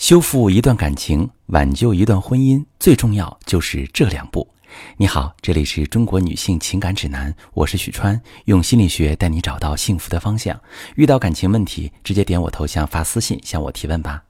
[0.00, 4.48] 修复一段感情，挽救一段婚姻，最重要就是这两步。
[4.96, 10.58] 你好，这里是中国女性情感指南，我是许川，用心理学带你找到幸福的方向。
[10.94, 14.22] 遇到感情问题，直接点我头像发私信向我提问吧。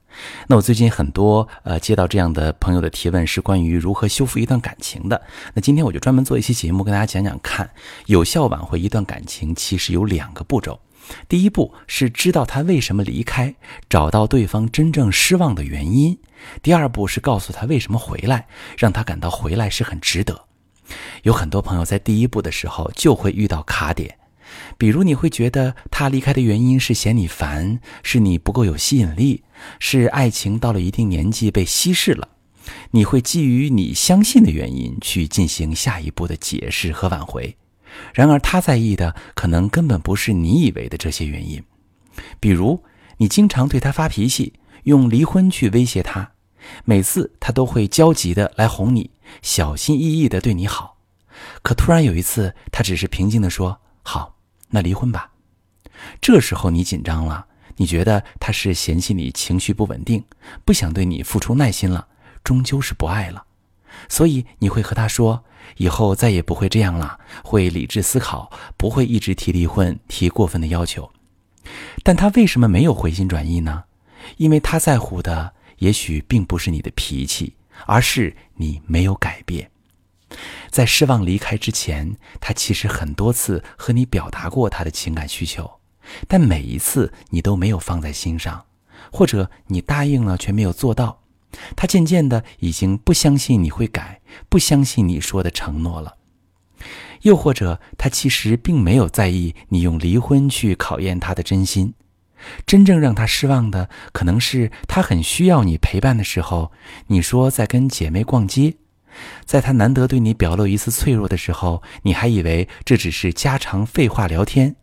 [0.45, 5.21] 那我最近很多呃接到这样的朋友的提问，是关于如何修复一段感情的。
[5.53, 7.69] 那今天我就专门做一期节目，跟大家讲讲看，
[8.07, 10.77] 有效挽回一段感情，其实有两个步骤。
[11.27, 13.53] 第一步是知道他为什么离开，
[13.89, 16.15] 找到对方真正失望的原因；
[16.61, 18.47] 第二步是告诉他为什么回来，
[18.77, 20.45] 让他感到回来是很值得。
[21.23, 24.17] 有很多朋友在第一步的时候就会遇到卡点，
[24.77, 29.43] 比如你会觉得他离开的原因是嫌你烦，是你不够有吸引力，
[29.79, 32.27] 是爱情到了一定年纪被稀释了。
[32.91, 37.55] 你会基于你相信的原因去进行下一步的解释和挽回。
[38.13, 41.63] 然而，他在意的可能根本不是你以为的这些原因，
[42.39, 42.83] 比如
[43.17, 46.31] 你经常对他发脾气，用离婚去威胁他，
[46.85, 50.97] 每次他都会焦急的来哄你，小心翼翼的对你好，
[51.61, 54.37] 可突然有一次，他只是平静的说：“好，
[54.69, 55.31] 那离婚吧。”
[56.19, 57.45] 这时候你紧张了，
[57.77, 60.23] 你觉得他是嫌弃你情绪不稳定，
[60.65, 62.07] 不想对你付出耐心了，
[62.43, 63.45] 终究是不爱了。
[64.09, 65.43] 所以你会和他说，
[65.77, 71.11] 以后再也不会这样了，会理智思考，不会一直提离婚、提过分的要求。
[72.03, 73.83] 但他为什么没有回心转意呢？
[74.37, 79.69] 因为他在乎的也许并不是你的脾气，而是你没有改变。
[80.69, 85.69] 在失望离开之前，他其实很多次和你表达过他的情感需求，
[86.27, 88.65] 但每一次你都没有放在心上，
[89.11, 91.20] 或者你答应了却没有做到。
[91.75, 96.15] 他渐渐的已经不相信你会改，不相信你说的承诺了。
[97.21, 101.93] 又或者，他其实并没有在意你用离婚去考验他的真心。
[102.65, 106.71] 真正让他失望的，可能是他很需要你陪伴的时候，
[107.07, 108.77] 你说在跟姐妹逛街；
[109.45, 114.75] 在他难得对你表露一次脆弱的时候，你还以为这只是家常废话聊天。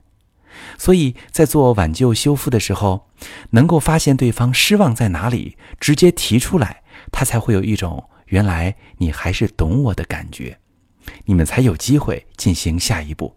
[0.77, 3.09] 所以在做挽救修复的时候，
[3.51, 10.59] 能够发现对方失望在哪里，直接提出来，他才会有一种原来你还是懂我的感觉，
[11.25, 13.35] 你们才有机会进行下一步。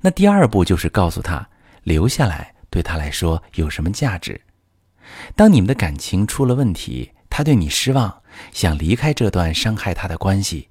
[0.00, 1.48] 那第二步就是告诉他，
[1.84, 4.40] 留下来对他来说有什么价值。
[5.34, 8.22] 当你们的感情出了问题，他对你失望，
[8.52, 10.68] 想离开这段伤害他的关系，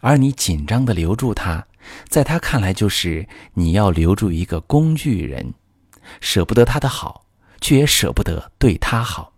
[0.00, 1.66] 而你紧张的留住他。
[2.08, 5.54] 在他看来，就是你要留住一个工具人，
[6.20, 7.26] 舍不得他的好，
[7.60, 9.32] 却也舍不得对他好，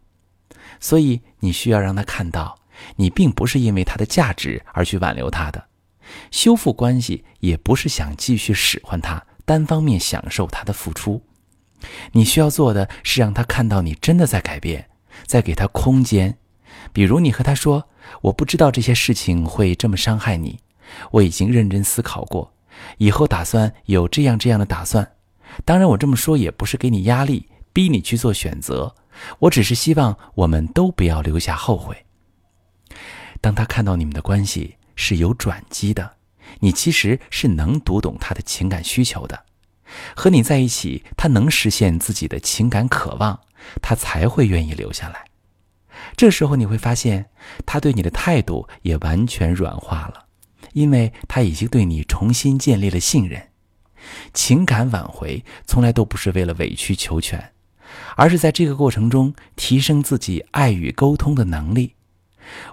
[0.80, 2.58] 所以你需要让他看到，
[2.96, 5.64] 你并不是因为他的价值而去挽留他的，
[6.30, 11.22] 修复关系也不是想继续使唤他，单方面享受他的付出。
[12.12, 14.88] 你需要做的是让他看到你真的在改变，
[15.26, 16.38] 在给他空间。
[16.92, 17.88] 比如你和他说
[18.22, 20.60] ：“我不知道这些事情会这么伤害你。”
[21.10, 22.52] 我已经认真思考过，
[22.98, 25.12] 以后打算有这样这样的打算。
[25.64, 28.94] 当然，我这么说也不是给你压力，逼你去做选择。
[29.38, 31.96] 我只是希望我们都不要留下后悔。
[33.40, 36.16] 当他看到你们的关系是有转机的，
[36.60, 39.44] 你其实是能读懂他的情感需求的。
[40.16, 43.38] 和你在一起，他能实现自己的情感渴望，
[43.82, 45.24] 他才会愿意留下来。
[46.16, 47.26] 这时候你会发现，
[47.66, 50.24] 他对你的态度也完全软化了。
[50.72, 53.48] 因为他已经对你重新建立了信任，
[54.34, 57.52] 情感挽回从来都不是为了委曲求全，
[58.16, 61.94] 而是在这个过程中提升自己爱与沟通的能力。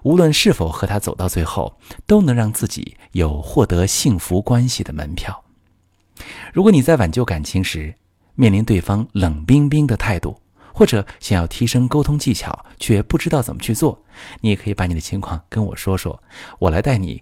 [0.03, 1.77] 无论是否和他走到最后，
[2.07, 5.43] 都能让自己有获得幸福关系的门票。
[6.51, 7.93] 如果你在挽救感情时
[8.35, 10.41] 面临对方冷冰冰的态度，
[10.73, 14.03] 或者想要提升沟通技巧却不知道怎么去做，
[14.41, 16.21] 你也可以把你的情况跟我说说，
[16.57, 17.21] 我来带你